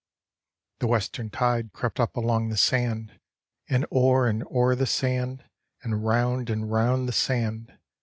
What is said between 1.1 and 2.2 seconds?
tide crept up